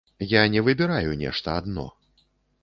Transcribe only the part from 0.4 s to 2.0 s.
не выбіраю нешта адно.